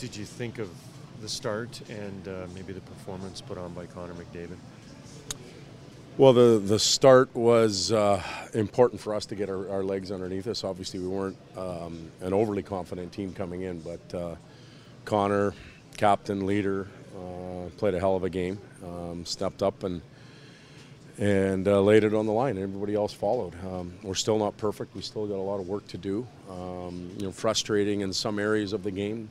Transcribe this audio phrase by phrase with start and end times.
[0.00, 0.70] did you think of
[1.20, 4.56] the start and uh, maybe the performance put on by Connor McDavid?
[6.16, 8.22] Well, the, the start was uh,
[8.54, 10.64] important for us to get our, our, legs underneath us.
[10.64, 14.34] Obviously, we weren't um, an overly confident team coming in, but uh,
[15.04, 15.52] Connor,
[15.98, 20.00] captain, leader, uh, played a hell of a game, um, stepped up and
[21.18, 22.56] and uh, laid it on the line.
[22.56, 23.54] Everybody else followed.
[23.66, 24.94] Um, we're still not perfect.
[24.94, 26.26] We still got a lot of work to do.
[26.48, 29.28] Um, you know, frustrating in some areas of the game,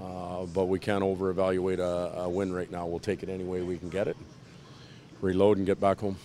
[0.00, 2.86] uh, but we can't over-evaluate a, a, win right now.
[2.86, 4.16] We'll take it any way we can get it,
[5.20, 6.16] reload, and get back home.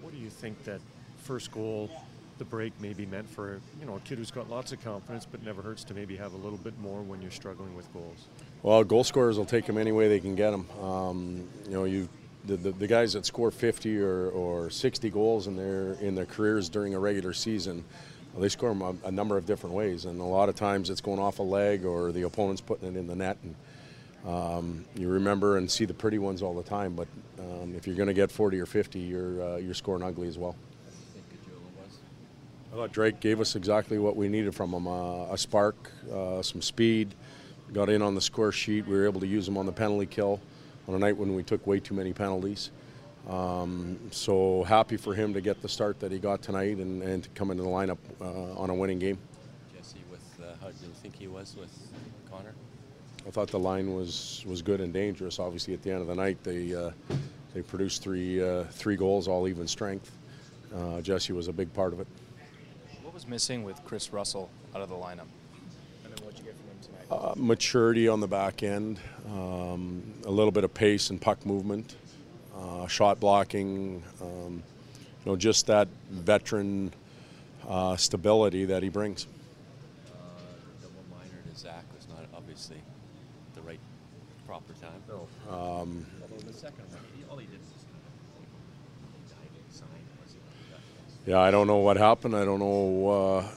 [0.00, 0.80] What do you think that
[1.18, 1.90] first goal,
[2.38, 5.42] the break, maybe meant for you know a kid who's got lots of confidence, but
[5.42, 8.26] never hurts to maybe have a little bit more when you're struggling with goals?
[8.62, 10.66] Well, goal scorers will take them any way they can get them.
[10.82, 12.08] Um, you know, you
[12.46, 16.26] the, the, the, guys that score 50 or, or 60 goals in their in their
[16.26, 17.84] careers during a regular season,
[18.36, 20.90] well, they score them a, a, number of different ways, and a lot of times
[20.90, 23.38] it's going off a leg or the opponent's putting it in the net.
[23.42, 23.54] And
[24.30, 27.96] um, you remember and see the pretty ones all the time, but um, if you're
[27.96, 30.54] going to get 40 or 50, you're uh, you're scoring ugly as well.
[32.74, 36.42] I thought Drake gave us exactly what we needed from him: uh, a spark, uh,
[36.42, 37.14] some speed.
[37.72, 38.86] Got in on the score sheet.
[38.86, 40.40] We were able to use him on the penalty kill
[40.86, 42.70] on a night when we took way too many penalties.
[43.28, 47.24] Um, so happy for him to get the start that he got tonight and, and
[47.24, 49.18] to come into the lineup uh, on a winning game.
[49.76, 51.72] Jesse, with uh, how do you think he was with
[52.30, 52.54] Connor?
[53.26, 55.40] I thought the line was was good and dangerous.
[55.40, 56.92] Obviously, at the end of the night, they uh,
[57.52, 60.12] they produced three uh, three goals, all even strength.
[60.72, 62.06] Uh, Jesse was a big part of it.
[63.02, 65.26] What was missing with Kris Russell out of the lineup?
[67.08, 68.98] Uh, maturity on the back end,
[69.30, 71.94] um, a little bit of pace and puck movement,
[72.56, 74.62] uh, shot blocking, um,
[75.24, 76.92] you know, just that veteran
[77.68, 79.26] uh, stability that he brings.
[80.06, 80.16] Uh,
[80.80, 82.78] double minor to Zach was not obviously
[83.54, 83.80] the right
[84.46, 85.02] proper time.
[85.08, 85.26] No.
[85.54, 86.06] Um,
[86.46, 87.86] the second one, all he did was
[91.26, 92.36] yeah, I don't know what happened.
[92.36, 93.48] I don't know uh,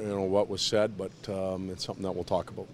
[0.00, 2.66] you know what was said, but um, it's something that we'll talk about.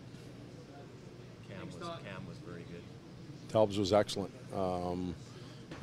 [1.51, 2.83] Cam was, Cam was very good.
[3.53, 4.33] Talbs was excellent.
[4.55, 5.15] Um,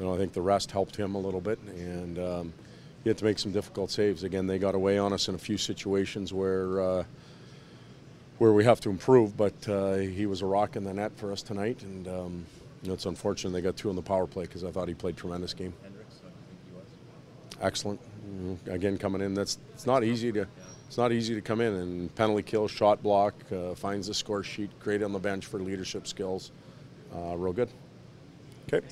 [0.02, 2.54] you know, I think the rest helped him a little bit, and um,
[3.04, 4.24] he had to make some difficult saves.
[4.24, 7.04] Again, they got away on us in a few situations where uh,
[8.40, 11.32] where we have to improve, but uh, he was a rock in the net for
[11.32, 12.46] us tonight, and um,
[12.82, 14.96] you know, it's unfortunate they got two on the power play because I thought he
[14.96, 15.72] played tremendous game.
[15.84, 16.22] Hendricks,
[17.62, 18.00] Excellent.
[18.02, 18.72] Mm-hmm.
[18.72, 20.48] Again, coming in, that's it's not easy to
[20.88, 24.42] it's not easy to come in and penalty kill, shot block, uh, finds the score
[24.42, 26.52] sheet, great on the bench for leadership skills.
[27.16, 27.70] Uh, real good.
[28.74, 28.86] Okay.